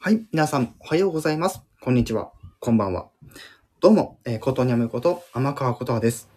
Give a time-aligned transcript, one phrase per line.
[0.00, 1.60] はい、皆さん、おはようございます。
[1.80, 2.30] こんにちは。
[2.60, 3.08] こんばんは。
[3.80, 6.28] どうも、えー、ことにゃむこと、天川ことはです。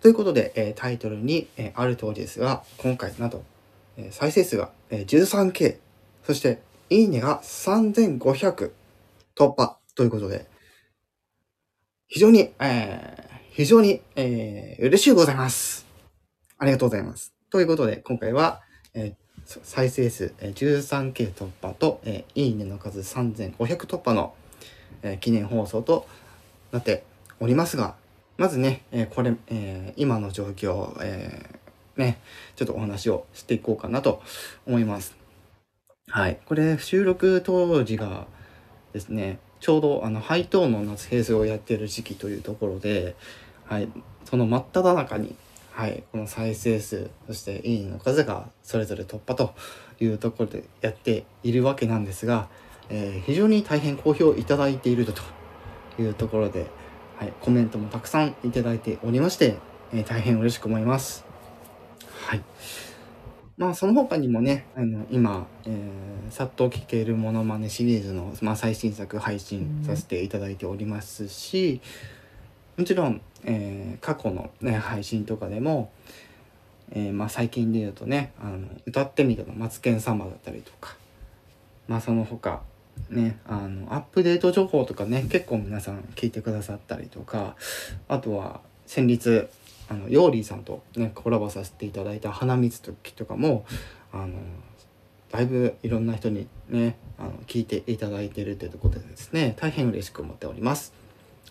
[0.00, 3.44] ということで、えータイトルに、えーある通りですが、今回、なんと、
[3.96, 5.78] えー再生数が、えー 13K、
[6.24, 8.72] そして、いいねが3500
[9.36, 10.46] 突破ということで、
[12.08, 15.86] 非常に、えー非常に、えー嬉しいございます。
[16.58, 17.32] ありがとうございます。
[17.48, 18.60] ということで、今回は、
[18.92, 19.27] えー
[19.62, 23.56] 再生数えー 13K 突破と、えーいいねの数3500
[23.86, 24.34] 突破の、
[25.02, 26.06] えー記念放送と
[26.70, 27.04] なって
[27.40, 27.94] おりますが、
[28.36, 31.58] まずね、えこれ、え今の状況、え
[31.96, 32.18] ね、
[32.56, 34.22] ちょっとお話をしていこうかなと
[34.66, 35.16] 思います。
[36.08, 36.38] はい。
[36.46, 38.26] これ、収録当時が
[38.92, 43.16] ですね、ちょうどあの、ハイトーンの夏平成をやってる時期というところで、
[43.64, 43.88] はい。
[44.24, 45.34] その真っ只中に、
[45.78, 46.02] はい。
[46.10, 49.54] この再生数、そしていいの数がそれぞれ突破と
[50.00, 52.48] いうところでやっているわけなんですが、
[52.88, 55.12] えー非常に大変好評いただいていると
[56.02, 56.66] いうところで、
[57.16, 57.32] はい。
[57.40, 59.54] コメントもたくさんいただいておりまして、
[59.92, 61.24] えー大変嬉しく思います。
[62.26, 62.42] はい。
[63.56, 71.80] まあ、その他にもね、あの、今、えー、さっと聞けるモノマネシリーズの、まあ、最新作配信させていただいておりますし、
[72.78, 75.90] もちろん、えー過去のね、配信とかでも、
[76.92, 80.96] えーまあ、最近で言うとね、あの、歌ってみたのマツケン様だったりとか、
[81.88, 82.62] まあ、その他、
[83.10, 87.56] ね、あの、アップデート情報とかね、結構皆さん聞いてくださったりとか、
[88.06, 89.48] あとは、先日、
[89.88, 93.66] あの、ヨーリーさんとね、コラボさせていただいた花水時とかも、
[94.12, 94.34] あの、
[95.32, 100.92] だいぶいろんな人にね、あの、聞いていただいてるというところでですね、大変嬉しく思っております。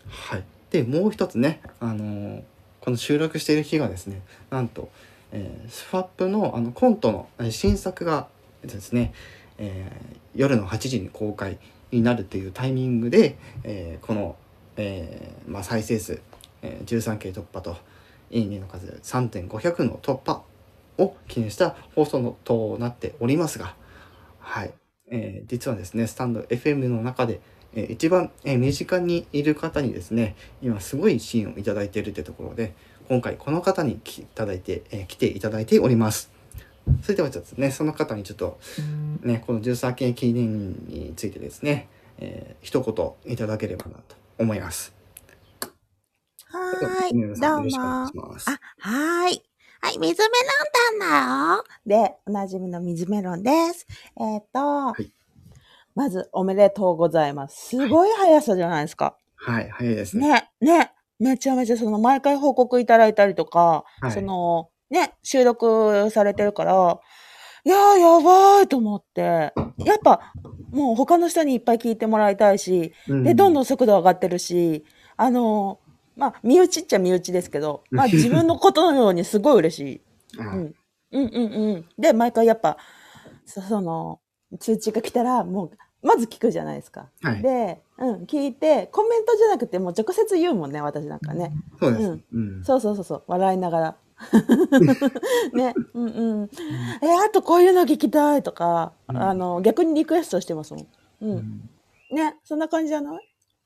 [0.08, 0.57] はい。
[0.72, 2.44] で、もう一つね、あの、
[2.82, 4.90] この収録している日がですね、なんと、
[5.32, 8.28] えースファップのあのコントの新作が
[8.62, 9.14] ですね、
[9.58, 11.58] えー夜の8時に公開
[11.92, 14.36] になるというタイミングで、えこの、
[14.76, 16.22] えまあ、再生数、
[16.62, 17.76] えー 13K 突破と
[18.30, 20.44] いいねの数3500の突破
[20.98, 23.76] を記念した放送のとなっておりますが、
[24.40, 24.74] はい、
[25.10, 27.40] えー実はですね、スタンド FM の中で、
[27.74, 32.74] えー一番、えー身近にいる方にですね、今すごい支援をいただいているというところで、
[33.08, 36.32] 今回この方に来いただいて、えー来ていただいております。
[37.02, 38.60] それではちょっとね、その方にちょっと
[39.22, 41.88] ね、この13件記念についてですね、
[42.20, 44.94] えー一言いただければなと思います。
[46.50, 47.16] はい。
[47.40, 48.12] どうも。
[48.46, 49.47] あはーい。
[49.82, 50.28] はい、水メ
[51.00, 52.06] ロンタンだよ。
[52.06, 53.86] で、おなじみの水メロンです。
[54.20, 55.12] えっ、と、い
[55.96, 57.70] まず、おめでとうございます。
[57.70, 59.18] すごい速さじゃないですか。
[59.36, 60.50] はい、早いですね。
[60.62, 60.92] ね、ね。
[61.20, 67.00] めちゃめちゃ、その、毎回報告いただいたりとか、はいその、ね、収録されてるから、
[67.66, 70.34] いやー、やばいと思って、やっぱ、
[70.72, 74.86] もう他の人にいっぱい聞いてもらいたいし、うで、どんどんん速度上がってるし、
[75.18, 75.80] あの、
[76.18, 80.02] まあ、身内っちゃ身内ですけど、まあ、自分のことのようにすごい嬉しい。
[80.40, 80.76] あ うん。
[81.12, 81.86] うんうんうん。
[81.98, 82.78] で、毎回やっぱ、
[83.46, 84.20] そその、
[84.60, 85.72] 通知が来たら、もう、
[86.06, 87.10] まず聞くじゃないですか。
[87.22, 87.42] はい。
[87.42, 91.54] で、うん、聞いて、コメントじゃなくて、もう直接言うもんね、私なんかね。
[91.80, 92.04] そうです。
[92.04, 92.64] うんうん。
[92.64, 93.98] そうそうそうそう、笑いながら。
[95.54, 96.50] ね、うんうん。
[97.02, 100.84] え、あとこういうの聞きたいとか、うんあの、逆にリクエストしてますもん。
[100.84, 100.88] う。
[101.22, 101.70] うんん
[102.12, 103.20] ね、そんな感じじゃない？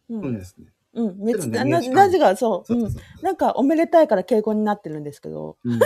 [0.09, 0.21] うん。
[0.21, 0.67] そうですね。
[0.93, 3.23] うん、めっちゃ、ななぜか、そう。
[3.23, 5.77] なんかおめでたいから敬語になってるんですけど、うんい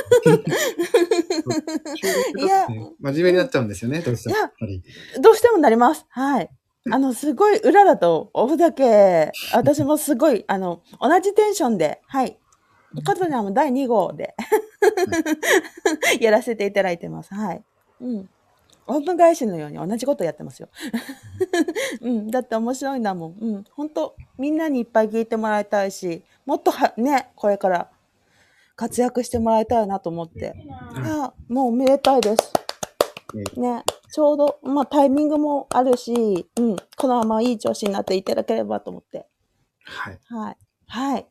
[2.48, 2.68] や
[3.00, 4.36] 真面目になっちゃうんですよね、どうしても。
[5.22, 6.06] どうしてもなります。
[6.10, 6.50] はい。
[6.92, 12.38] あの、すごい裏だと、おふざけ、私もすごい、あの、同じテンションで、はい。
[13.04, 14.36] カズナも第2号で、
[16.22, 17.34] やらせていただいてます。
[17.34, 17.64] はい。
[18.02, 18.30] うん。
[18.88, 20.70] オープン返しのように同じことやってますよ。
[22.02, 22.32] うん。
[22.32, 23.38] だって面白いんだもん。
[23.40, 23.64] うん。
[23.72, 27.90] 本当みんなにいっぱい聞いてもらいたいし、もっとは、ね、これから
[28.76, 30.54] 活躍してもらいたいなと思って。
[30.94, 32.54] あ、もうおめでたいです。
[33.58, 39.26] ね、ちょうど、まあタイミングもあるし、うん、このままいい調子になっていただければと思って。
[39.84, 40.20] はい。
[40.30, 40.58] はい。
[40.88, 41.28] はい。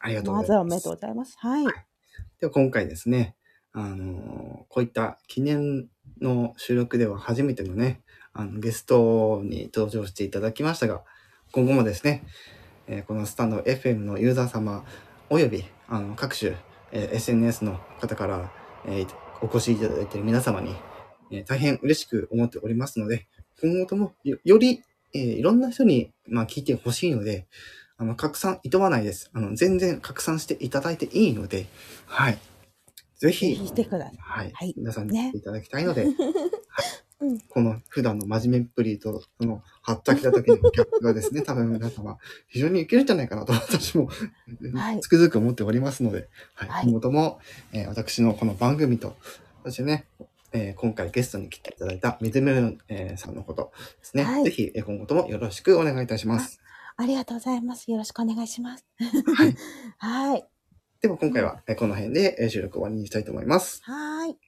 [0.00, 0.94] ありがとうごまずざいますはおめでとう。
[0.94, 1.36] ございます。
[1.38, 1.64] はい。
[2.40, 3.36] では今回ですね、
[3.72, 5.88] あのこういった記念
[6.20, 8.00] の収録では初めてのね、
[8.32, 11.02] あのゲストに登場していただきましたが、
[11.52, 12.24] 今後もですね、
[12.86, 14.84] えーこのスタンド FM のユーザー様
[15.30, 16.56] およびあの各種、
[16.92, 18.52] えー SNS の方から、
[18.86, 19.08] えー
[19.42, 20.74] お越しいただいている皆様に、
[21.30, 23.26] えー大変嬉しく思っておりますので、
[23.60, 24.82] 今後ともより、
[25.14, 27.46] えーいろんな人に、まあ、聞いてほしいので、
[27.96, 29.30] あの、拡散いとわないです。
[29.34, 31.66] あの、全然拡散していただいていいので、
[32.06, 32.38] はい。
[33.24, 34.16] ぜひ、てください。
[34.18, 34.52] はい。
[34.52, 36.14] はい皆さんにね聞いていただきたいので、はい。
[37.20, 37.40] うん。
[37.40, 42.18] この普段の真面目っぷりと、その、はったきた時のギャップがですね、 多分皆様、
[42.48, 44.10] 非常にいけるんじゃないかなと私も、
[44.74, 46.68] はいつくづく思っておりますので、はい。
[46.68, 47.38] はい今後とも、
[47.72, 49.16] えー私のこの番組と、
[49.64, 50.06] そしてね、
[50.52, 56.60] えー今回ゲストに来ていただいた水村、えーさんのことですね、はいぜひ、えー今後ともよろしくお願いいたします。
[56.96, 57.90] ありがとうございます。
[57.90, 58.84] よろしくお願いします。
[59.34, 59.56] はい。
[59.98, 60.23] はい。
[61.04, 63.82] では今回は、えーこの辺でえー収録終わりにしたいと思います。
[63.82, 64.38] はい。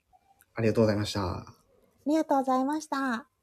[0.54, 1.20] ありがとうございました。
[1.20, 1.54] あ
[2.06, 3.35] りがとうございました。